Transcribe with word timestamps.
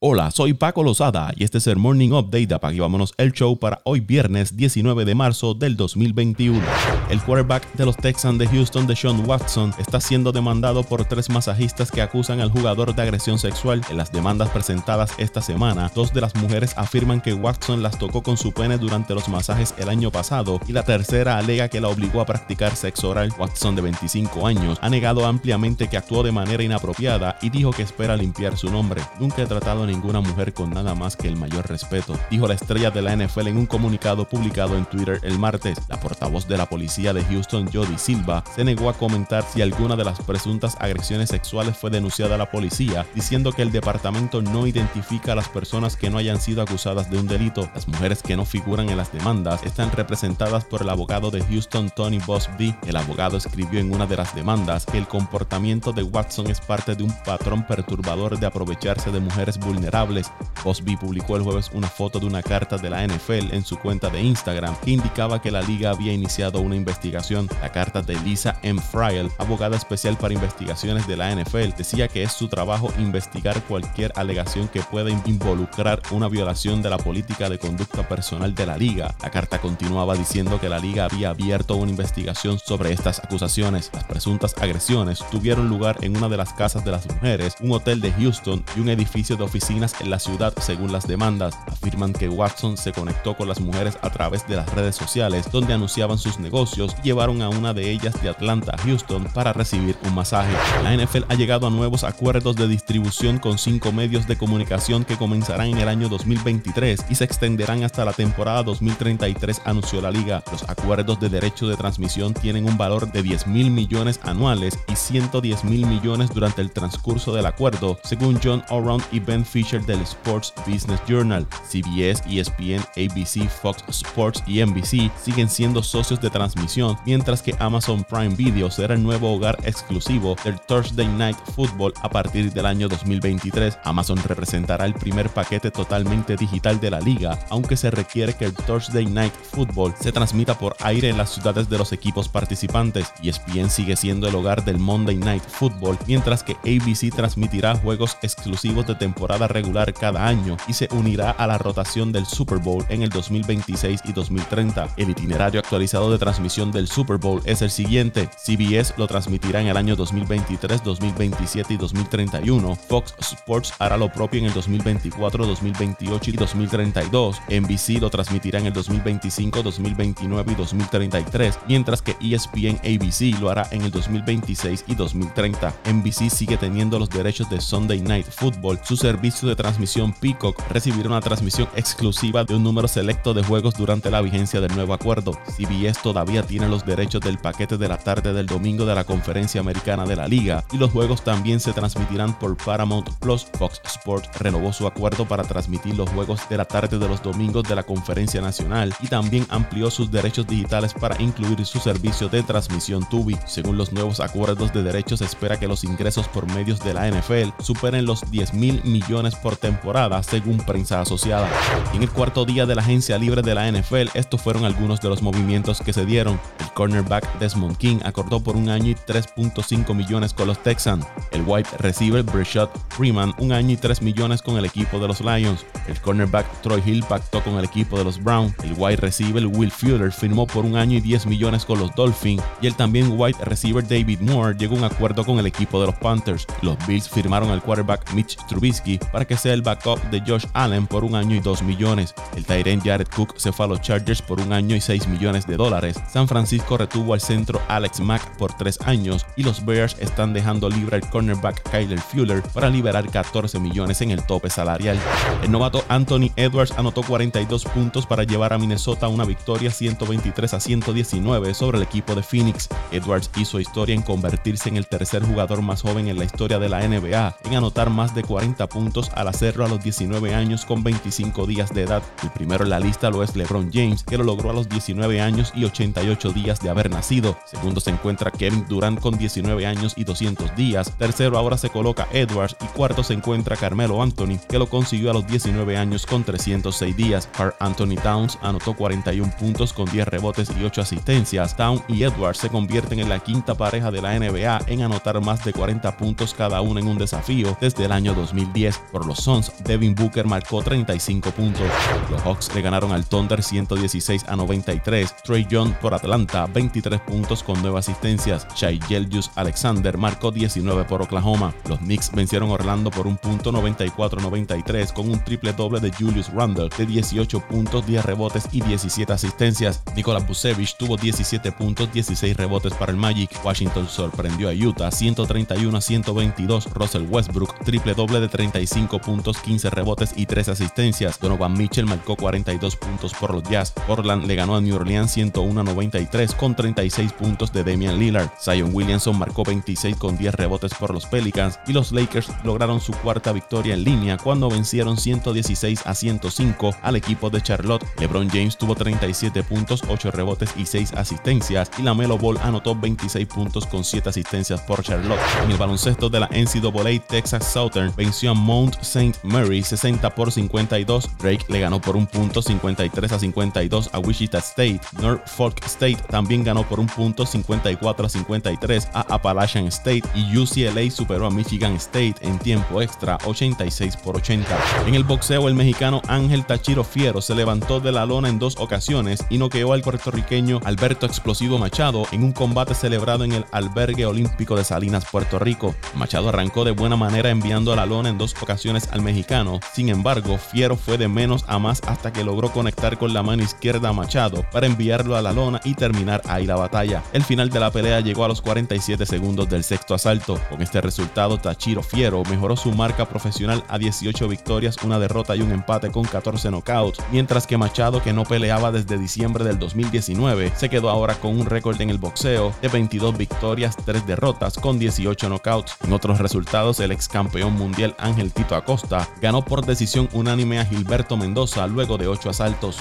Hola, 0.00 0.30
soy 0.30 0.54
Paco 0.54 0.84
Lozada 0.84 1.32
y 1.34 1.42
este 1.42 1.58
es 1.58 1.66
el 1.66 1.74
Morning 1.74 2.10
Update 2.10 2.46
de 2.46 2.54
Apague 2.54 2.78
Vámonos 2.78 3.14
el 3.16 3.32
Show 3.32 3.58
para 3.58 3.80
hoy 3.82 3.98
viernes 3.98 4.56
19 4.56 5.04
de 5.04 5.16
marzo 5.16 5.54
del 5.54 5.76
2021. 5.76 6.62
El 7.10 7.20
quarterback 7.20 7.72
de 7.72 7.84
los 7.84 7.96
Texans 7.96 8.38
de 8.38 8.46
Houston, 8.46 8.86
Deshaun 8.86 9.28
Watson, 9.28 9.74
está 9.76 10.00
siendo 10.00 10.30
demandado 10.30 10.84
por 10.84 11.04
tres 11.04 11.28
masajistas 11.30 11.90
que 11.90 12.00
acusan 12.00 12.38
al 12.38 12.52
jugador 12.52 12.94
de 12.94 13.02
agresión 13.02 13.40
sexual. 13.40 13.80
En 13.90 13.96
las 13.96 14.12
demandas 14.12 14.50
presentadas 14.50 15.10
esta 15.18 15.42
semana, 15.42 15.90
dos 15.92 16.12
de 16.12 16.20
las 16.20 16.36
mujeres 16.36 16.74
afirman 16.76 17.20
que 17.20 17.34
Watson 17.34 17.82
las 17.82 17.98
tocó 17.98 18.22
con 18.22 18.36
su 18.36 18.52
pene 18.52 18.78
durante 18.78 19.14
los 19.14 19.28
masajes 19.28 19.74
el 19.78 19.88
año 19.88 20.12
pasado 20.12 20.60
y 20.68 20.72
la 20.74 20.84
tercera 20.84 21.38
alega 21.38 21.70
que 21.70 21.80
la 21.80 21.88
obligó 21.88 22.20
a 22.20 22.26
practicar 22.26 22.76
sexo 22.76 23.08
oral. 23.08 23.32
Watson, 23.36 23.74
de 23.74 23.82
25 23.82 24.46
años, 24.46 24.78
ha 24.80 24.90
negado 24.90 25.26
ampliamente 25.26 25.88
que 25.88 25.96
actuó 25.96 26.22
de 26.22 26.30
manera 26.30 26.62
inapropiada 26.62 27.36
y 27.42 27.50
dijo 27.50 27.72
que 27.72 27.82
espera 27.82 28.16
limpiar 28.16 28.56
su 28.56 28.70
nombre. 28.70 29.02
Nunca 29.18 29.42
he 29.42 29.46
tratado 29.46 29.87
ninguna 29.88 30.20
mujer 30.20 30.54
con 30.54 30.70
nada 30.70 30.94
más 30.94 31.16
que 31.16 31.28
el 31.28 31.36
mayor 31.36 31.68
respeto, 31.68 32.16
dijo 32.30 32.46
la 32.46 32.54
estrella 32.54 32.90
de 32.90 33.02
la 33.02 33.16
NFL 33.16 33.48
en 33.48 33.56
un 33.56 33.66
comunicado 33.66 34.28
publicado 34.28 34.76
en 34.76 34.84
Twitter 34.84 35.18
el 35.22 35.38
martes. 35.38 35.78
La 35.88 35.98
portavoz 35.98 36.46
de 36.46 36.56
la 36.56 36.66
policía 36.66 37.12
de 37.12 37.24
Houston, 37.24 37.68
Jody 37.72 37.98
Silva, 37.98 38.44
se 38.54 38.64
negó 38.64 38.90
a 38.90 38.94
comentar 38.94 39.44
si 39.44 39.62
alguna 39.62 39.96
de 39.96 40.04
las 40.04 40.20
presuntas 40.20 40.76
agresiones 40.78 41.30
sexuales 41.30 41.76
fue 41.76 41.90
denunciada 41.90 42.34
a 42.34 42.38
la 42.38 42.50
policía, 42.50 43.06
diciendo 43.14 43.52
que 43.52 43.62
el 43.62 43.72
departamento 43.72 44.42
no 44.42 44.66
identifica 44.66 45.32
a 45.32 45.34
las 45.34 45.48
personas 45.48 45.96
que 45.96 46.10
no 46.10 46.18
hayan 46.18 46.40
sido 46.40 46.62
acusadas 46.62 47.10
de 47.10 47.18
un 47.18 47.26
delito. 47.26 47.68
Las 47.74 47.88
mujeres 47.88 48.22
que 48.22 48.36
no 48.36 48.44
figuran 48.44 48.90
en 48.90 48.98
las 48.98 49.12
demandas 49.12 49.62
están 49.64 49.90
representadas 49.90 50.64
por 50.64 50.82
el 50.82 50.90
abogado 50.90 51.30
de 51.30 51.42
Houston, 51.44 51.90
Tony 51.90 52.18
Bosby. 52.18 52.76
El 52.86 52.96
abogado 52.96 53.36
escribió 53.38 53.80
en 53.80 53.94
una 53.94 54.06
de 54.06 54.16
las 54.16 54.34
demandas 54.34 54.84
que 54.84 54.98
el 54.98 55.08
comportamiento 55.08 55.92
de 55.92 56.02
Watson 56.02 56.48
es 56.48 56.60
parte 56.60 56.94
de 56.94 57.04
un 57.04 57.14
patrón 57.24 57.66
perturbador 57.66 58.38
de 58.38 58.46
aprovecharse 58.46 59.10
de 59.10 59.20
mujeres 59.20 59.58
vulnerables 59.58 59.77
vulnerables. 59.78 60.30
Bosby 60.64 60.96
publicó 60.96 61.36
el 61.36 61.42
jueves 61.42 61.70
una 61.72 61.88
foto 61.88 62.18
de 62.18 62.26
una 62.26 62.42
carta 62.42 62.76
de 62.78 62.90
la 62.90 63.06
NFL 63.06 63.54
en 63.54 63.64
su 63.64 63.78
cuenta 63.78 64.10
de 64.10 64.20
Instagram 64.20 64.74
que 64.80 64.90
indicaba 64.90 65.40
que 65.40 65.52
la 65.52 65.62
liga 65.62 65.90
había 65.90 66.12
iniciado 66.12 66.60
una 66.60 66.74
investigación. 66.74 67.48
La 67.62 67.70
carta 67.70 68.02
de 68.02 68.18
Lisa 68.20 68.58
M. 68.62 68.80
Friel, 68.80 69.30
abogada 69.38 69.76
especial 69.76 70.18
para 70.18 70.34
investigaciones 70.34 71.06
de 71.06 71.16
la 71.16 71.32
NFL, 71.32 71.76
decía 71.76 72.08
que 72.08 72.24
es 72.24 72.32
su 72.32 72.48
trabajo 72.48 72.92
investigar 72.98 73.62
cualquier 73.62 74.12
alegación 74.16 74.68
que 74.68 74.82
pueda 74.82 75.10
involucrar 75.10 76.02
una 76.10 76.28
violación 76.28 76.82
de 76.82 76.90
la 76.90 76.98
política 76.98 77.48
de 77.48 77.58
conducta 77.58 78.08
personal 78.08 78.54
de 78.54 78.66
la 78.66 78.76
liga. 78.76 79.14
La 79.22 79.30
carta 79.30 79.60
continuaba 79.60 80.16
diciendo 80.16 80.60
que 80.60 80.68
la 80.68 80.80
liga 80.80 81.04
había 81.04 81.30
abierto 81.30 81.76
una 81.76 81.90
investigación 81.90 82.58
sobre 82.58 82.92
estas 82.92 83.20
acusaciones. 83.20 83.90
Las 83.94 84.04
presuntas 84.04 84.56
agresiones 84.58 85.20
tuvieron 85.30 85.68
lugar 85.68 85.98
en 86.02 86.16
una 86.16 86.28
de 86.28 86.36
las 86.36 86.52
casas 86.52 86.84
de 86.84 86.90
las 86.90 87.06
mujeres, 87.06 87.54
un 87.60 87.70
hotel 87.72 88.00
de 88.00 88.12
Houston 88.12 88.64
y 88.76 88.80
un 88.80 88.88
edificio 88.88 89.36
de 89.36 89.44
oficinas 89.44 89.67
en 89.70 90.08
la 90.08 90.18
ciudad 90.18 90.54
según 90.60 90.92
las 90.92 91.06
demandas. 91.06 91.54
Afirman 91.66 92.14
que 92.14 92.28
Watson 92.28 92.78
se 92.78 92.92
conectó 92.92 93.36
con 93.36 93.48
las 93.48 93.60
mujeres 93.60 93.98
a 94.00 94.10
través 94.10 94.46
de 94.48 94.56
las 94.56 94.72
redes 94.72 94.96
sociales 94.96 95.50
donde 95.52 95.74
anunciaban 95.74 96.16
sus 96.16 96.38
negocios 96.38 96.96
y 97.02 97.08
llevaron 97.08 97.42
a 97.42 97.50
una 97.50 97.74
de 97.74 97.90
ellas 97.90 98.20
de 98.22 98.30
Atlanta 98.30 98.74
a 98.74 98.78
Houston 98.78 99.24
para 99.34 99.52
recibir 99.52 99.96
un 100.06 100.14
masaje. 100.14 100.52
La 100.82 100.96
NFL 100.96 101.24
ha 101.28 101.34
llegado 101.34 101.66
a 101.66 101.70
nuevos 101.70 102.02
acuerdos 102.04 102.56
de 102.56 102.66
distribución 102.66 103.38
con 103.38 103.58
cinco 103.58 103.92
medios 103.92 104.26
de 104.26 104.38
comunicación 104.38 105.04
que 105.04 105.18
comenzarán 105.18 105.68
en 105.68 105.78
el 105.78 105.88
año 105.88 106.08
2023 106.08 107.04
y 107.10 107.14
se 107.14 107.24
extenderán 107.24 107.84
hasta 107.84 108.06
la 108.06 108.14
temporada 108.14 108.62
2033, 108.62 109.62
anunció 109.66 110.00
la 110.00 110.10
liga. 110.10 110.42
Los 110.50 110.62
acuerdos 110.62 111.20
de 111.20 111.28
derecho 111.28 111.68
de 111.68 111.76
transmisión 111.76 112.32
tienen 112.32 112.64
un 112.64 112.78
valor 112.78 113.12
de 113.12 113.22
10 113.22 113.46
mil 113.48 113.70
millones 113.70 114.18
anuales 114.22 114.78
y 114.88 114.96
110 114.96 115.64
mil 115.64 115.84
millones 115.86 116.30
durante 116.32 116.62
el 116.62 116.70
transcurso 116.70 117.34
del 117.34 117.46
acuerdo, 117.46 117.98
según 118.02 118.40
John 118.42 118.64
O'Round 118.70 119.04
y 119.12 119.20
Ben 119.20 119.44
Fisher 119.58 119.84
del 119.84 120.00
Sports 120.02 120.54
Business 120.68 121.00
Journal. 121.08 121.44
CBS, 121.68 122.22
ESPN, 122.30 122.80
ABC, 122.96 123.48
Fox 123.50 123.82
Sports 123.88 124.40
y 124.46 124.64
NBC 124.64 125.10
siguen 125.20 125.48
siendo 125.48 125.82
socios 125.82 126.20
de 126.20 126.30
transmisión, 126.30 126.96
mientras 127.04 127.42
que 127.42 127.56
Amazon 127.58 128.04
Prime 128.04 128.36
Video 128.36 128.70
será 128.70 128.94
el 128.94 129.02
nuevo 129.02 129.34
hogar 129.34 129.58
exclusivo 129.64 130.36
del 130.44 130.60
Thursday 130.60 131.08
Night 131.08 131.36
Football 131.56 131.92
a 132.02 132.08
partir 132.08 132.52
del 132.52 132.66
año 132.66 132.86
2023. 132.86 133.80
Amazon 133.82 134.18
representará 134.18 134.84
el 134.84 134.94
primer 134.94 135.28
paquete 135.28 135.72
totalmente 135.72 136.36
digital 136.36 136.78
de 136.78 136.92
la 136.92 137.00
liga, 137.00 137.36
aunque 137.50 137.76
se 137.76 137.90
requiere 137.90 138.34
que 138.34 138.44
el 138.44 138.54
Thursday 138.54 139.06
Night 139.06 139.34
Football 139.34 139.92
se 139.98 140.12
transmita 140.12 140.56
por 140.56 140.76
aire 140.82 141.08
en 141.08 141.18
las 141.18 141.30
ciudades 141.30 141.68
de 141.68 141.78
los 141.78 141.92
equipos 141.92 142.28
participantes. 142.28 143.12
ESPN 143.24 143.70
sigue 143.70 143.96
siendo 143.96 144.28
el 144.28 144.36
hogar 144.36 144.64
del 144.64 144.78
Monday 144.78 145.16
Night 145.16 145.42
Football, 145.42 145.98
mientras 146.06 146.44
que 146.44 146.52
ABC 146.52 147.12
transmitirá 147.12 147.74
juegos 147.74 148.18
exclusivos 148.22 148.86
de 148.86 148.94
temporada 148.94 149.47
regular 149.48 149.92
cada 149.92 150.26
año 150.26 150.56
y 150.66 150.72
se 150.72 150.88
unirá 150.92 151.30
a 151.30 151.46
la 151.46 151.58
rotación 151.58 152.12
del 152.12 152.26
Super 152.26 152.58
Bowl 152.58 152.84
en 152.88 153.02
el 153.02 153.10
2026 153.10 154.00
y 154.04 154.12
2030. 154.12 154.88
El 154.96 155.10
itinerario 155.10 155.60
actualizado 155.60 156.10
de 156.10 156.18
transmisión 156.18 156.70
del 156.70 156.88
Super 156.88 157.18
Bowl 157.18 157.40
es 157.44 157.62
el 157.62 157.70
siguiente. 157.70 158.28
CBS 158.36 158.94
lo 158.96 159.06
transmitirá 159.06 159.60
en 159.60 159.68
el 159.68 159.76
año 159.76 159.96
2023, 159.96 160.82
2027 160.82 161.74
y 161.74 161.76
2031. 161.76 162.76
Fox 162.76 163.14
Sports 163.20 163.72
hará 163.78 163.96
lo 163.96 164.12
propio 164.12 164.40
en 164.40 164.46
el 164.46 164.54
2024, 164.54 165.46
2028 165.46 166.30
y 166.30 166.34
2032. 166.34 167.40
NBC 167.48 168.00
lo 168.00 168.10
transmitirá 168.10 168.58
en 168.58 168.66
el 168.66 168.72
2025, 168.72 169.62
2029 169.62 170.52
y 170.52 170.54
2033, 170.54 171.58
mientras 171.68 172.02
que 172.02 172.16
ESPN 172.20 172.76
ABC 172.84 173.40
lo 173.40 173.50
hará 173.50 173.66
en 173.70 173.82
el 173.82 173.90
2026 173.90 174.84
y 174.86 174.94
2030. 174.94 175.74
NBC 175.92 176.30
sigue 176.30 176.56
teniendo 176.56 176.98
los 176.98 177.10
derechos 177.10 177.48
de 177.50 177.60
Sunday 177.60 178.00
Night 178.00 178.26
Football, 178.26 178.80
su 178.82 178.96
servicio 178.96 179.37
de 179.46 179.56
transmisión 179.56 180.12
Peacock 180.12 180.60
recibirá 180.70 181.08
una 181.08 181.20
transmisión 181.20 181.68
exclusiva 181.76 182.44
de 182.44 182.54
un 182.54 182.62
número 182.62 182.88
selecto 182.88 183.34
de 183.34 183.42
juegos 183.42 183.74
durante 183.74 184.10
la 184.10 184.20
vigencia 184.20 184.60
del 184.60 184.74
nuevo 184.74 184.94
acuerdo. 184.94 185.32
CBS 185.56 186.00
todavía 186.02 186.42
tiene 186.42 186.68
los 186.68 186.84
derechos 186.84 187.20
del 187.20 187.38
paquete 187.38 187.78
de 187.78 187.88
la 187.88 187.98
tarde 187.98 188.32
del 188.32 188.46
domingo 188.46 188.84
de 188.84 188.94
la 188.94 189.04
Conferencia 189.04 189.60
Americana 189.60 190.04
de 190.04 190.16
la 190.16 190.28
Liga 190.28 190.64
y 190.72 190.78
los 190.78 190.90
juegos 190.90 191.22
también 191.22 191.60
se 191.60 191.72
transmitirán 191.72 192.38
por 192.38 192.56
Paramount 192.56 193.10
Plus. 193.20 193.46
Fox 193.58 193.80
Sports 193.84 194.28
renovó 194.38 194.72
su 194.72 194.86
acuerdo 194.86 195.26
para 195.26 195.44
transmitir 195.44 195.96
los 195.96 196.10
juegos 196.10 196.40
de 196.48 196.56
la 196.56 196.64
tarde 196.64 196.98
de 196.98 197.08
los 197.08 197.22
domingos 197.22 197.64
de 197.64 197.76
la 197.76 197.82
Conferencia 197.82 198.40
Nacional 198.40 198.94
y 199.00 199.08
también 199.08 199.46
amplió 199.50 199.90
sus 199.90 200.10
derechos 200.10 200.46
digitales 200.46 200.94
para 200.94 201.20
incluir 201.20 201.64
su 201.64 201.78
servicio 201.78 202.28
de 202.28 202.42
transmisión 202.42 203.08
Tubi. 203.08 203.36
Según 203.46 203.76
los 203.76 203.92
nuevos 203.92 204.20
acuerdos 204.20 204.72
de 204.72 204.82
derechos, 204.82 205.20
espera 205.20 205.58
que 205.58 205.68
los 205.68 205.84
ingresos 205.84 206.28
por 206.28 206.46
medios 206.54 206.80
de 206.80 206.94
la 206.94 207.08
NFL 207.08 207.50
superen 207.60 208.04
los 208.04 208.28
10 208.30 208.54
mil 208.54 208.82
millones 208.84 209.27
por 209.36 209.56
temporada, 209.56 210.22
según 210.22 210.58
prensa 210.58 211.00
asociada. 211.00 211.48
en 211.94 212.02
el 212.02 212.10
cuarto 212.10 212.44
día 212.44 212.66
de 212.66 212.74
la 212.74 212.82
agencia 212.82 213.18
libre 213.18 213.42
de 213.42 213.54
la 213.54 213.70
NFL, 213.70 214.08
estos 214.14 214.40
fueron 214.40 214.64
algunos 214.64 215.00
de 215.00 215.08
los 215.08 215.22
movimientos 215.22 215.80
que 215.80 215.92
se 215.92 216.06
dieron. 216.06 216.40
El 216.60 216.72
cornerback 216.72 217.38
Desmond 217.38 217.76
King 217.76 217.98
acordó 218.04 218.40
por 218.40 218.56
un 218.56 218.68
año 218.68 218.90
y 218.90 218.94
3.5 218.94 219.94
millones 219.94 220.32
con 220.32 220.46
los 220.46 220.62
Texans. 220.62 221.06
El 221.32 221.42
wide 221.46 221.68
receiver 221.78 222.22
Breshad 222.22 222.68
Freeman 222.90 223.34
un 223.38 223.52
año 223.52 223.72
y 223.72 223.76
3 223.76 224.02
millones 224.02 224.42
con 224.42 224.56
el 224.56 224.64
equipo 224.64 224.98
de 224.98 225.08
los 225.08 225.20
Lions. 225.20 225.64
El 225.86 226.00
cornerback 226.00 226.46
Troy 226.62 226.82
Hill 226.84 227.04
pactó 227.08 227.42
con 227.42 227.54
el 227.54 227.64
equipo 227.64 227.98
de 227.98 228.04
los 228.04 228.22
Browns. 228.22 228.54
El 228.62 228.74
wide 228.76 228.96
receiver 228.96 229.46
Will 229.46 229.70
Fuller 229.70 230.12
firmó 230.12 230.46
por 230.46 230.64
un 230.64 230.76
año 230.76 230.98
y 230.98 231.00
10 231.00 231.26
millones 231.26 231.64
con 231.64 231.78
los 231.78 231.94
Dolphins. 231.94 232.42
Y 232.60 232.66
el 232.66 232.74
también 232.74 233.12
wide 233.18 233.38
receiver 233.44 233.86
David 233.86 234.20
Moore 234.20 234.56
llegó 234.58 234.76
a 234.76 234.78
un 234.78 234.84
acuerdo 234.84 235.24
con 235.24 235.38
el 235.38 235.46
equipo 235.46 235.80
de 235.80 235.86
los 235.86 235.96
Panthers. 235.96 236.46
Los 236.62 236.76
Bills 236.86 237.08
firmaron 237.08 237.50
al 237.50 237.62
quarterback 237.62 238.12
Mitch 238.12 238.36
Trubisky 238.46 238.98
para 239.12 239.24
que 239.24 239.36
sea 239.36 239.54
el 239.54 239.62
backup 239.62 240.00
de 240.10 240.20
Josh 240.26 240.46
Allen 240.52 240.86
por 240.86 241.04
un 241.04 241.14
año 241.14 241.36
y 241.36 241.40
2 241.40 241.62
millones. 241.62 242.14
El 242.36 242.44
Tyrant 242.44 242.84
Jared 242.84 243.08
Cook 243.08 243.34
se 243.36 243.52
fue 243.52 243.66
a 243.66 243.68
los 243.68 243.80
Chargers 243.80 244.22
por 244.22 244.40
un 244.40 244.52
año 244.52 244.76
y 244.76 244.80
6 244.80 245.08
millones 245.08 245.46
de 245.46 245.56
dólares. 245.56 246.00
San 246.10 246.28
Francisco 246.28 246.76
retuvo 246.76 247.14
al 247.14 247.20
centro 247.20 247.60
Alex 247.68 248.00
Mack 248.00 248.36
por 248.36 248.56
3 248.56 248.80
años 248.82 249.26
y 249.36 249.42
los 249.42 249.64
Bears 249.64 249.96
están 249.98 250.32
dejando 250.32 250.68
libre 250.68 250.96
al 250.96 251.08
cornerback 251.08 251.62
Kyler 251.70 252.00
Fuller 252.00 252.42
para 252.54 252.70
liberar 252.70 253.08
14 253.08 253.58
millones 253.58 254.00
en 254.00 254.10
el 254.10 254.24
tope 254.24 254.50
salarial. 254.50 254.98
El 255.42 255.50
novato 255.50 255.84
Anthony 255.88 256.30
Edwards 256.36 256.72
anotó 256.76 257.02
42 257.02 257.64
puntos 257.64 258.06
para 258.06 258.24
llevar 258.24 258.52
a 258.52 258.58
Minnesota 258.58 259.08
una 259.08 259.24
victoria 259.24 259.70
123 259.70 260.54
a 260.54 260.60
119 260.60 261.54
sobre 261.54 261.78
el 261.78 261.84
equipo 261.84 262.14
de 262.14 262.22
Phoenix. 262.22 262.68
Edwards 262.90 263.30
hizo 263.36 263.60
historia 263.60 263.94
en 263.94 264.02
convertirse 264.02 264.68
en 264.68 264.76
el 264.76 264.86
tercer 264.86 265.22
jugador 265.22 265.62
más 265.62 265.82
joven 265.82 266.08
en 266.08 266.18
la 266.18 266.24
historia 266.24 266.58
de 266.58 266.68
la 266.68 266.86
NBA 266.86 267.36
en 267.44 267.54
anotar 267.54 267.90
más 267.90 268.14
de 268.14 268.22
40 268.22 268.66
puntos 268.68 268.97
al 269.14 269.28
hacerlo 269.28 269.64
a 269.64 269.68
los 269.68 269.82
19 269.82 270.34
años 270.34 270.64
con 270.64 270.82
25 270.82 271.46
días 271.46 271.72
de 271.72 271.82
edad. 271.82 272.02
El 272.22 272.30
primero 272.30 272.64
en 272.64 272.70
la 272.70 272.80
lista 272.80 273.10
lo 273.10 273.22
es 273.22 273.36
LeBron 273.36 273.70
James, 273.72 274.02
que 274.02 274.18
lo 274.18 274.24
logró 274.24 274.50
a 274.50 274.52
los 274.52 274.68
19 274.68 275.20
años 275.20 275.52
y 275.54 275.64
88 275.64 276.32
días 276.32 276.60
de 276.60 276.70
haber 276.70 276.90
nacido. 276.90 277.38
Segundo 277.46 277.80
se 277.80 277.90
encuentra 277.90 278.30
Kevin 278.30 278.66
Durant 278.68 279.00
con 279.00 279.16
19 279.16 279.66
años 279.66 279.94
y 279.96 280.04
200 280.04 280.56
días. 280.56 280.92
Tercero 280.98 281.38
ahora 281.38 281.56
se 281.56 281.70
coloca 281.70 282.08
Edwards 282.12 282.56
y 282.60 282.66
cuarto 282.66 283.02
se 283.02 283.14
encuentra 283.14 283.56
Carmelo 283.56 284.02
Anthony, 284.02 284.38
que 284.48 284.58
lo 284.58 284.68
consiguió 284.68 285.10
a 285.10 285.14
los 285.14 285.26
19 285.26 285.76
años 285.76 286.04
con 286.04 286.24
306 286.24 286.96
días. 286.96 287.28
Carl 287.36 287.54
Anthony 287.60 287.96
Towns 288.02 288.38
anotó 288.42 288.74
41 288.74 289.32
puntos 289.38 289.72
con 289.72 289.86
10 289.90 290.08
rebotes 290.08 290.50
y 290.58 290.64
8 290.64 290.80
asistencias. 290.80 291.56
Town 291.56 291.82
y 291.88 292.02
Edwards 292.02 292.38
se 292.38 292.48
convierten 292.48 292.98
en 292.98 293.08
la 293.08 293.20
quinta 293.20 293.54
pareja 293.54 293.90
de 293.90 294.02
la 294.02 294.18
NBA 294.18 294.62
en 294.66 294.82
anotar 294.82 295.20
más 295.20 295.44
de 295.44 295.52
40 295.52 295.96
puntos 295.96 296.34
cada 296.34 296.60
uno 296.60 296.80
en 296.80 296.88
un 296.88 296.98
desafío 296.98 297.56
desde 297.60 297.84
el 297.84 297.92
año 297.92 298.14
2010. 298.14 298.80
Por 298.90 299.06
los 299.06 299.18
Suns, 299.18 299.52
Devin 299.64 299.94
Booker 299.94 300.26
marcó 300.26 300.62
35 300.62 301.30
puntos. 301.32 301.66
Los 302.10 302.22
Hawks 302.22 302.54
le 302.54 302.62
ganaron 302.62 302.92
al 302.92 303.04
Thunder 303.04 303.42
116 303.42 304.24
a 304.28 304.36
93. 304.36 305.16
Trey 305.24 305.46
Young 305.48 305.74
por 305.74 305.94
Atlanta, 305.94 306.46
23 306.46 307.00
puntos 307.00 307.42
con 307.42 307.60
9 307.60 307.78
asistencias. 307.78 308.46
Shai 308.54 308.80
Gilgeous 308.88 309.30
Alexander 309.34 309.98
marcó 309.98 310.30
19 310.30 310.84
por 310.84 311.02
Oklahoma. 311.02 311.52
Los 311.68 311.78
Knicks 311.80 312.10
vencieron 312.12 312.50
Orlando 312.50 312.90
por 312.90 313.06
un 313.06 313.18
punto 313.18 313.52
94-93 313.52 314.92
con 314.92 315.10
un 315.10 315.22
triple 315.22 315.52
doble 315.52 315.80
de 315.80 315.92
Julius 315.92 316.32
Randle 316.32 316.70
de 316.76 316.86
18 316.86 317.40
puntos, 317.40 317.86
10 317.86 318.04
rebotes 318.04 318.48
y 318.52 318.62
17 318.62 319.12
asistencias. 319.12 319.82
Nikola 319.94 320.20
Vucevic 320.20 320.76
tuvo 320.78 320.96
17 320.96 321.52
puntos, 321.52 321.92
16 321.92 322.36
rebotes 322.36 322.72
para 322.74 322.92
el 322.92 322.98
Magic. 322.98 323.30
Washington 323.44 323.88
sorprendió 323.88 324.48
a 324.48 324.52
Utah 324.52 324.90
131 324.90 325.76
a 325.76 325.80
122. 325.80 326.72
Russell 326.72 327.06
Westbrook 327.08 327.54
triple 327.64 327.94
doble 327.94 328.20
de 328.20 328.28
35 328.28 328.77
puntos, 328.86 329.38
15 329.38 329.70
rebotes 329.70 330.12
y 330.14 330.26
3 330.26 330.50
asistencias. 330.50 331.18
Donovan 331.18 331.54
Mitchell 331.54 331.86
marcó 331.86 332.16
42 332.16 332.76
puntos 332.76 333.12
por 333.12 333.34
los 333.34 333.42
Jazz. 333.42 333.72
Portland 333.86 334.26
le 334.26 334.36
ganó 334.36 334.56
a 334.56 334.60
New 334.60 334.76
Orleans 334.76 335.10
101 335.12 335.60
a 335.60 335.64
93 335.64 336.34
con 336.34 336.54
36 336.54 337.12
puntos 337.12 337.52
de 337.52 337.64
Damian 337.64 337.98
Lillard. 337.98 338.30
Zion 338.40 338.70
Williamson 338.72 339.18
marcó 339.18 339.42
26 339.42 339.96
con 339.96 340.16
10 340.16 340.34
rebotes 340.34 340.72
por 340.74 340.94
los 340.94 341.06
Pelicans 341.06 341.58
y 341.66 341.72
los 341.72 341.92
Lakers 341.92 342.30
lograron 342.44 342.80
su 342.80 342.92
cuarta 342.92 343.32
victoria 343.32 343.74
en 343.74 343.84
línea 343.84 344.16
cuando 344.16 344.48
vencieron 344.48 344.96
116 344.96 345.86
a 345.86 345.94
105 345.94 346.74
al 346.82 346.96
equipo 346.96 347.30
de 347.30 347.42
Charlotte. 347.42 347.84
LeBron 347.98 348.28
James 348.28 348.56
tuvo 348.56 348.74
37 348.74 349.42
puntos, 349.42 349.82
8 349.88 350.10
rebotes 350.12 350.50
y 350.56 350.66
6 350.66 350.92
asistencias 350.92 351.70
y 351.78 351.82
la 351.82 351.94
Melo 351.94 352.16
Ball 352.16 352.38
anotó 352.42 352.74
26 352.74 353.26
puntos 353.26 353.66
con 353.66 353.84
7 353.84 354.08
asistencias 354.08 354.60
por 354.60 354.82
Charlotte. 354.82 355.20
En 355.44 355.50
el 355.50 355.56
baloncesto 355.56 356.08
de 356.08 356.20
la 356.20 356.28
NCAA, 356.28 357.06
Texas 357.08 357.52
Southern 357.52 357.92
venció 357.96 358.30
a 358.30 358.34
Mount 358.34 358.67
St. 358.80 359.18
Mary 359.22 359.62
60 359.62 360.14
por 360.14 360.30
52. 360.30 361.10
Drake 361.18 361.44
le 361.48 361.60
ganó 361.60 361.80
por 361.80 361.96
un 361.96 362.06
punto 362.06 362.42
53 362.42 363.12
a 363.12 363.18
52 363.18 363.90
a 363.92 363.98
Wichita 363.98 364.38
State. 364.38 364.80
Norfolk 365.00 365.64
State 365.64 365.98
también 366.08 366.44
ganó 366.44 366.68
por 366.68 366.78
un 366.80 366.86
punto 366.86 367.24
54 367.24 368.06
a 368.06 368.08
53 368.08 368.88
a 368.92 369.00
Appalachian 369.14 369.66
State 369.66 370.02
y 370.14 370.36
UCLA 370.36 370.90
superó 370.90 371.26
a 371.26 371.30
Michigan 371.30 371.74
State 371.76 372.16
en 372.20 372.38
tiempo 372.38 372.82
extra 372.82 373.18
86 373.24 373.96
por 373.96 374.16
80. 374.16 374.48
En 374.86 374.94
el 374.94 375.04
boxeo, 375.04 375.48
el 375.48 375.54
mexicano 375.54 376.02
Ángel 376.08 376.44
Tachiro 376.44 376.84
Fiero 376.84 377.20
se 377.20 377.34
levantó 377.34 377.80
de 377.80 377.92
la 377.92 378.06
lona 378.06 378.28
en 378.28 378.38
dos 378.38 378.56
ocasiones 378.58 379.24
y 379.30 379.38
noqueó 379.38 379.72
al 379.72 379.82
puertorriqueño 379.82 380.60
Alberto 380.64 381.06
Explosivo 381.06 381.58
Machado 381.58 382.04
en 382.12 382.22
un 382.22 382.32
combate 382.32 382.74
celebrado 382.74 383.24
en 383.24 383.32
el 383.32 383.44
Albergue 383.52 384.06
Olímpico 384.06 384.56
de 384.56 384.64
Salinas, 384.64 385.06
Puerto 385.10 385.38
Rico. 385.38 385.74
Machado 385.94 386.28
arrancó 386.28 386.64
de 386.64 386.72
buena 386.72 386.96
manera 386.96 387.30
enviando 387.30 387.72
a 387.72 387.76
la 387.76 387.86
lona 387.86 388.08
en 388.08 388.18
dos 388.18 388.34
ocasiones 388.40 388.57
al 388.66 389.02
mexicano, 389.02 389.60
sin 389.72 389.88
embargo, 389.88 390.36
Fiero 390.36 390.76
fue 390.76 390.98
de 390.98 391.06
menos 391.06 391.44
a 391.46 391.60
más 391.60 391.80
hasta 391.86 392.12
que 392.12 392.24
logró 392.24 392.50
conectar 392.50 392.98
con 392.98 393.14
la 393.14 393.22
mano 393.22 393.44
izquierda 393.44 393.90
a 393.90 393.92
Machado 393.92 394.44
para 394.50 394.66
enviarlo 394.66 395.16
a 395.16 395.22
la 395.22 395.32
lona 395.32 395.60
y 395.62 395.74
terminar 395.74 396.22
ahí 396.26 396.44
la 396.44 396.56
batalla. 396.56 397.04
El 397.12 397.22
final 397.22 397.50
de 397.50 397.60
la 397.60 397.70
pelea 397.70 398.00
llegó 398.00 398.24
a 398.24 398.28
los 398.28 398.42
47 398.42 399.06
segundos 399.06 399.48
del 399.48 399.62
sexto 399.62 399.94
asalto. 399.94 400.40
Con 400.50 400.60
este 400.60 400.80
resultado, 400.80 401.38
Tachiro 401.38 401.84
Fiero 401.84 402.24
mejoró 402.28 402.56
su 402.56 402.72
marca 402.72 403.08
profesional 403.08 403.62
a 403.68 403.78
18 403.78 404.26
victorias, 404.26 404.76
una 404.82 404.98
derrota 404.98 405.36
y 405.36 405.40
un 405.40 405.52
empate 405.52 405.92
con 405.92 406.02
14 406.02 406.50
knockouts, 406.50 406.98
mientras 407.12 407.46
que 407.46 407.56
Machado, 407.56 408.02
que 408.02 408.12
no 408.12 408.24
peleaba 408.24 408.72
desde 408.72 408.98
diciembre 408.98 409.44
del 409.44 409.60
2019, 409.60 410.52
se 410.56 410.68
quedó 410.68 410.90
ahora 410.90 411.14
con 411.14 411.38
un 411.38 411.46
récord 411.46 411.80
en 411.80 411.90
el 411.90 411.98
boxeo 411.98 412.52
de 412.60 412.68
22 412.68 413.16
victorias, 413.16 413.76
3 413.84 414.04
derrotas 414.04 414.58
con 414.58 414.80
18 414.80 415.28
knockouts. 415.28 415.76
En 415.84 415.92
otros 415.92 416.18
resultados, 416.18 416.80
el 416.80 416.90
ex 416.90 417.06
campeón 417.06 417.54
mundial 417.54 417.94
Ángel 417.98 418.32
Tito 418.32 418.47
Acosta 418.54 419.08
ganó 419.20 419.44
por 419.44 419.64
decisión 419.64 420.08
unánime 420.12 420.58
a 420.58 420.64
Gilberto 420.64 421.16
Mendoza 421.16 421.66
luego 421.66 421.98
de 421.98 422.08
8 422.08 422.30
asaltos. 422.30 422.78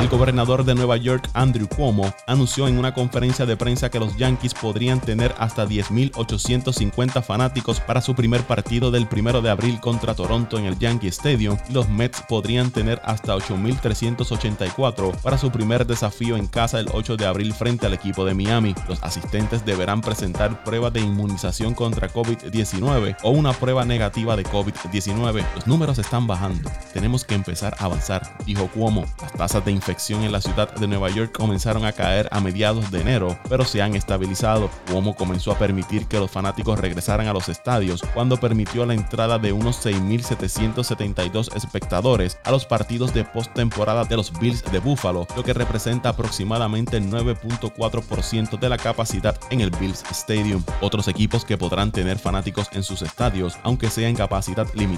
El 0.00 0.08
gobernador 0.08 0.64
de 0.64 0.74
Nueva 0.74 0.96
York, 0.96 1.28
Andrew 1.34 1.68
Cuomo, 1.68 2.12
anunció 2.26 2.68
en 2.68 2.78
una 2.78 2.94
conferencia 2.94 3.46
de 3.46 3.56
prensa 3.56 3.90
que 3.90 4.00
los 4.00 4.16
Yankees 4.16 4.54
podrían 4.54 5.00
tener 5.00 5.34
hasta 5.38 5.66
10.850 5.66 7.22
fanáticos 7.22 7.80
para 7.80 8.00
su 8.00 8.14
primer 8.14 8.42
partido 8.44 8.90
del 8.90 9.08
1 9.10 9.42
de 9.42 9.50
abril 9.50 9.80
contra 9.80 10.14
Toronto 10.14 10.58
en 10.58 10.64
el 10.64 10.78
Yankee 10.78 11.08
Stadium 11.08 11.58
y 11.68 11.72
los 11.72 11.88
Mets 11.88 12.22
podrían 12.28 12.70
tener 12.70 13.00
hasta 13.04 13.36
8.384 13.36 15.16
para 15.20 15.38
su 15.38 15.50
primer 15.50 15.86
desafío 15.86 16.36
en 16.36 16.46
casa 16.46 16.80
el 16.80 16.88
8 16.92 17.16
de 17.16 17.26
abril 17.26 17.52
frente 17.52 17.86
al 17.86 17.94
equipo 17.94 18.24
de 18.24 18.34
Miami. 18.34 18.74
Los 18.88 19.02
asistentes 19.02 19.64
deberán 19.64 20.00
presentar 20.00 20.64
pruebas 20.64 20.92
de 20.92 21.00
inmunización 21.00 21.74
contra 21.74 22.08
COVID-19 22.08 23.16
o 23.22 23.30
una 23.30 23.52
prueba 23.52 23.84
negativa 23.84 24.36
de 24.36 24.44
COVID-19. 24.44 25.09
Los 25.10 25.66
números 25.66 25.98
están 25.98 26.26
bajando. 26.26 26.70
Tenemos 26.94 27.24
que 27.24 27.34
empezar 27.34 27.74
a 27.78 27.84
avanzar, 27.84 28.22
dijo 28.46 28.68
Cuomo. 28.68 29.04
Las 29.20 29.32
tasas 29.32 29.64
de 29.64 29.72
infección 29.72 30.22
en 30.22 30.30
la 30.30 30.40
ciudad 30.40 30.74
de 30.76 30.86
Nueva 30.86 31.10
York 31.10 31.32
comenzaron 31.32 31.84
a 31.84 31.92
caer 31.92 32.28
a 32.30 32.40
mediados 32.40 32.90
de 32.90 33.00
enero, 33.00 33.36
pero 33.48 33.64
se 33.64 33.82
han 33.82 33.96
estabilizado. 33.96 34.70
Cuomo 34.88 35.16
comenzó 35.16 35.50
a 35.52 35.58
permitir 35.58 36.06
que 36.06 36.18
los 36.18 36.30
fanáticos 36.30 36.78
regresaran 36.78 37.26
a 37.26 37.32
los 37.32 37.48
estadios 37.48 38.02
cuando 38.14 38.38
permitió 38.38 38.86
la 38.86 38.94
entrada 38.94 39.38
de 39.38 39.52
unos 39.52 39.84
6.772 39.84 41.54
espectadores 41.56 42.38
a 42.44 42.52
los 42.52 42.64
partidos 42.64 43.12
de 43.12 43.24
postemporada 43.24 44.04
de 44.04 44.16
los 44.16 44.32
Bills 44.38 44.62
de 44.70 44.78
Buffalo, 44.78 45.26
lo 45.36 45.42
que 45.42 45.52
representa 45.52 46.10
aproximadamente 46.10 46.96
el 46.96 47.10
9.4% 47.10 48.58
de 48.58 48.68
la 48.68 48.78
capacidad 48.78 49.38
en 49.50 49.60
el 49.60 49.70
Bills 49.70 50.04
Stadium. 50.10 50.62
Otros 50.80 51.08
equipos 51.08 51.44
que 51.44 51.58
podrán 51.58 51.90
tener 51.90 52.18
fanáticos 52.18 52.68
en 52.72 52.84
sus 52.84 53.02
estadios, 53.02 53.58
aunque 53.64 53.90
sea 53.90 54.08
en 54.08 54.16
capacidad 54.16 54.66
limitada, 54.74 54.89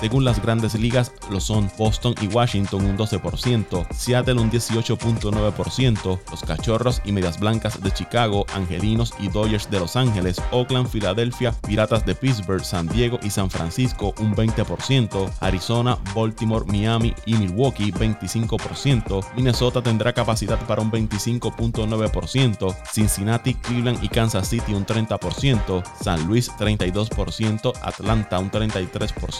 según 0.00 0.24
las 0.24 0.40
grandes 0.40 0.74
ligas, 0.74 1.12
lo 1.30 1.40
son 1.40 1.70
Boston 1.78 2.14
y 2.20 2.26
Washington 2.28 2.84
un 2.84 2.96
12%, 2.96 3.86
Seattle 3.94 4.40
un 4.40 4.50
18.9%, 4.50 6.20
los 6.30 6.40
Cachorros 6.42 7.00
y 7.04 7.12
Medias 7.12 7.38
Blancas 7.38 7.82
de 7.82 7.92
Chicago, 7.92 8.46
Angelinos 8.54 9.12
y 9.18 9.28
Dodgers 9.28 9.70
de 9.70 9.80
Los 9.80 9.96
Ángeles, 9.96 10.40
Oakland, 10.50 10.88
Filadelfia, 10.88 11.52
Piratas 11.66 12.04
de 12.04 12.14
Pittsburgh, 12.14 12.64
San 12.64 12.88
Diego 12.88 13.18
y 13.22 13.30
San 13.30 13.50
Francisco 13.50 14.14
un 14.18 14.34
20%, 14.34 15.30
Arizona, 15.40 15.98
Baltimore, 16.14 16.64
Miami 16.66 17.14
y 17.26 17.34
Milwaukee 17.34 17.92
25%, 17.92 19.24
Minnesota 19.36 19.82
tendrá 19.82 20.12
capacidad 20.12 20.58
para 20.66 20.82
un 20.82 20.90
25.9%, 20.90 22.76
Cincinnati, 22.92 23.54
Cleveland 23.54 24.02
y 24.02 24.08
Kansas 24.08 24.48
City 24.48 24.74
un 24.74 24.84
30%, 24.84 25.82
San 26.02 26.26
Luis 26.26 26.50
32%, 26.52 27.72
Atlanta 27.82 28.38
un 28.38 28.50
33%, 28.50 29.33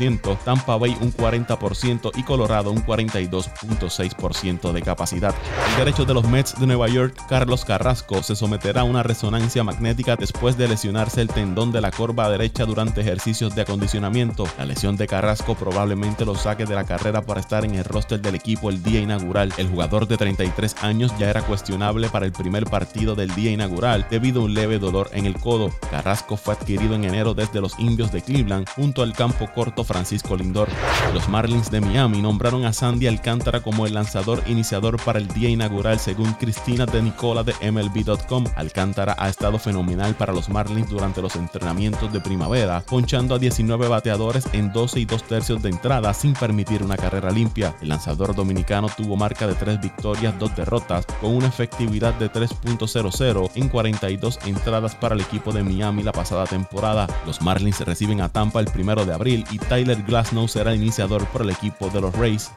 Tampa 0.45 0.77
Bay 0.77 0.97
un 1.01 1.13
40% 1.13 2.11
y 2.17 2.25
Colorado 2.25 2.73
un 2.73 2.85
42.6% 2.85 4.73
de 4.73 4.83
capacidad. 4.83 5.33
El 5.71 5.77
derecho 5.77 6.05
de 6.05 6.15
los 6.15 6.29
Mets 6.29 6.59
de 6.59 6.67
Nueva 6.67 6.89
York, 6.89 7.17
Carlos 7.29 7.65
Carrasco, 7.65 8.23
se 8.23 8.35
someterá 8.35 8.81
a 8.81 8.85
una 8.85 9.05
resonancia 9.05 9.63
magnética 9.63 10.17
después 10.17 10.57
de 10.57 10.67
lesionarse 10.67 11.21
el 11.21 11.29
tendón 11.29 11.71
de 11.71 11.81
la 11.81 11.93
corva 11.93 12.29
derecha 12.29 12.65
durante 12.65 13.03
ejercicios 13.03 13.55
de 13.55 13.63
acondicionamiento. 13.63 14.49
La 14.59 14.67
lesión 14.67 14.97
de 14.97 15.07
Carrasco 15.07 15.55
probablemente 15.55 16.25
lo 16.25 16.35
saque 16.35 16.67
de 16.67 16.75
la 16.75 16.85
carrera 16.85 17.23
para 17.23 17.41
estar 17.41 17.65
en 17.65 17.77
el 17.77 17.85
roster 17.85 18.21
del 18.21 18.35
equipo 18.35 18.71
el 18.71 18.83
día 18.83 19.01
inaugural. 19.01 19.53
El 19.59 19.69
jugador 19.69 20.09
de 20.09 20.17
33 20.17 20.83
años 20.83 21.13
ya 21.19 21.31
era 21.31 21.43
cuestionable 21.43 22.09
para 22.09 22.27
el 22.27 22.33
primer 22.33 22.65
partido 22.65 23.15
del 23.15 23.33
día 23.37 23.53
inaugural 23.53 24.07
debido 24.11 24.41
a 24.41 24.45
un 24.45 24.55
leve 24.55 24.81
dolor 24.81 25.09
en 25.13 25.27
el 25.27 25.39
codo. 25.39 25.71
Carrasco 25.91 26.37
fue 26.37 26.55
adquirido 26.55 26.97
en 26.97 27.05
enero 27.05 27.35
desde 27.35 27.61
los 27.61 27.79
Indios 27.79 28.11
de 28.11 28.23
Cleveland 28.23 28.69
junto 28.75 29.03
al 29.03 29.13
campo 29.13 29.49
corto 29.55 29.84
Francisco 29.85 30.37
Lindor. 30.37 30.69
Los 31.13 31.29
Marlins 31.29 31.71
de 31.71 31.81
Miami 31.81 32.21
nombraron 32.23 32.65
a 32.65 32.73
Sandy 32.73 33.07
Alcántara 33.07 33.63
como 33.63 33.87
el 33.87 33.95
lanzador 33.95 34.43
iniciador 34.47 35.03
para 35.03 35.19
el 35.19 35.29
día 35.29 35.49
inaugural 35.49 35.99
según 35.99 36.33
Cristina 36.35 36.87
de 36.87 37.03
Nicola 37.03 37.43
de 37.45 37.55
MLB.com. 37.71 38.45
Alcántara 38.57 39.17
ha 39.19 39.29
estado 39.29 39.59
fenomenal 39.59 40.15
para 40.15 40.33
los 40.33 40.49
Marlins 40.49 40.91
durante 40.91 41.23
los 41.23 41.37
entrenamientos 41.37 42.13
de 42.13 42.21
primavera, 42.21 42.81
ponchando 42.81 43.35
a 43.35 43.39
19 43.39 43.89
bateadores 43.89 44.49
en 44.53 44.73
12 44.73 45.01
y 45.01 45.05
2 45.05 45.23
tercios 45.25 45.63
de 45.63 45.71
entrada 45.71 46.13
sin 46.15 46.35
permitir 46.35 46.83
una 46.83 46.97
carrera 46.97 47.31
limpia. 47.31 47.75
El 47.81 47.89
lanzador 47.89 48.35
dominicano 48.35 48.89
tuvo 48.97 49.17
marca 49.17 49.47
de 49.47 49.55
3 49.55 49.81
victorias, 49.81 50.39
2 50.39 50.57
derrotas, 50.57 51.07
con 51.21 51.35
una 51.35 51.49
efectividad 51.49 52.15
de 52.15 52.31
3.00 52.31 53.51
en 53.55 53.69
42 53.69 54.39
entradas 54.47 54.95
para 54.95 55.15
el 55.15 55.21
equipo 55.21 55.53
de 55.53 55.63
Miami 55.63 56.03
la 56.03 56.13
pasada 56.13 56.47
temporada. 56.47 57.07
Los 57.27 57.43
Marlins 57.43 57.81
reciben 57.81 58.21
a 58.21 58.29
Tampa 58.29 58.61
el 58.61 58.67
primero 58.67 59.05
de 59.05 59.15
abril 59.15 59.45
y 59.51 59.59
Tyler 59.75 60.05
Glasnow 60.05 60.47
será 60.47 60.71
el 60.71 60.81
iniciador 60.81 61.27
por 61.27 61.43
el 61.43 61.51
equipo 61.51 61.91
de 61.91 62.01
los 62.01 62.15
Rays. 62.15 62.49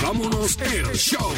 vámonos 0.00 0.56
el 0.60 0.96
show. 0.96 1.34